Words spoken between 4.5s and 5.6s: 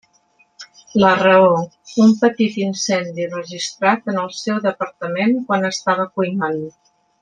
departament